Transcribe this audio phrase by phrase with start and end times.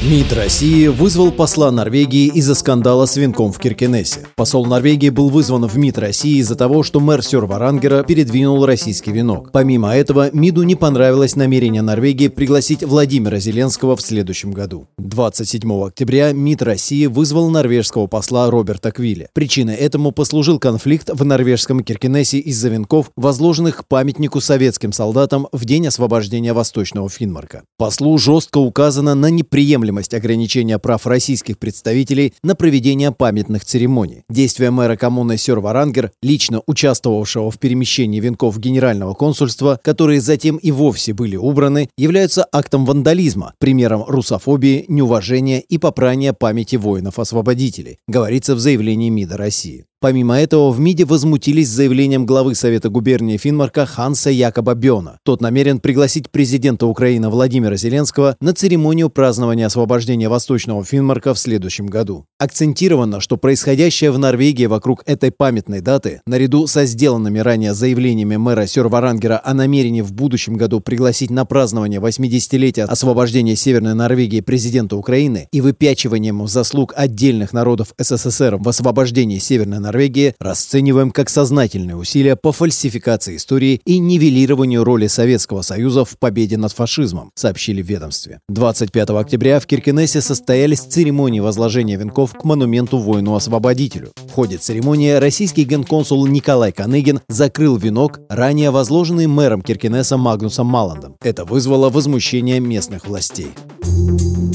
[0.00, 4.20] МИД России вызвал посла Норвегии из-за скандала с венком в Киркенесе.
[4.36, 9.50] Посол Норвегии был вызван в МИД России из-за того, что мэр Сюрварангера передвинул российский венок.
[9.50, 14.86] Помимо этого, МИДу не понравилось намерение Норвегии пригласить Владимира Зеленского в следующем году.
[14.98, 19.30] 27 октября МИД России вызвал норвежского посла Роберта Квилля.
[19.32, 25.64] Причиной этому послужил конфликт в норвежском Киркенесе из-за венков, возложенных к памятнику советским солдатам в
[25.64, 27.64] день освобождения Восточного Финмарка.
[27.76, 34.22] Послу жестко указано на неприемлемость неприемлемость ограничения прав российских представителей на проведение памятных церемоний.
[34.28, 41.12] Действия мэра коммуны Сёрварангер, лично участвовавшего в перемещении венков генерального консульства, которые затем и вовсе
[41.12, 49.10] были убраны, являются актом вандализма, примером русофобии, неуважения и попрания памяти воинов-освободителей, говорится в заявлении
[49.10, 49.84] МИДа России.
[50.00, 55.18] Помимо этого, в МИДе возмутились заявлением главы Совета губернии Финмарка Ханса Якоба Бёна.
[55.24, 61.88] Тот намерен пригласить президента Украины Владимира Зеленского на церемонию празднования освобождения Восточного Финмарка в следующем
[61.88, 62.26] году.
[62.38, 68.66] Акцентировано, что происходящее в Норвегии вокруг этой памятной даты, наряду со сделанными ранее заявлениями мэра
[68.66, 75.48] Сёрварангера о намерении в будущем году пригласить на празднование 80-летия освобождения Северной Норвегии президента Украины
[75.50, 82.36] и выпячиванием заслуг отдельных народов СССР в освобождении Северной Норвегии, Норвегии расцениваем как сознательные усилия
[82.36, 88.40] по фальсификации истории и нивелированию роли Советского Союза в победе над фашизмом, сообщили в ведомстве.
[88.50, 94.12] 25 октября в Киркенесе состоялись церемонии возложения венков к монументу воину-освободителю.
[94.16, 101.16] В ходе церемонии российский генконсул Николай Каныгин закрыл венок, ранее возложенный мэром Киркенеса Магнусом Маландом.
[101.22, 103.52] Это вызвало возмущение местных властей.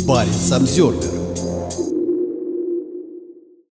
[0.08, 1.23] Парень Самсервер